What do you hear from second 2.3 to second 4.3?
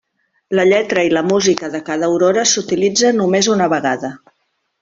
s'utilitza només una vegada.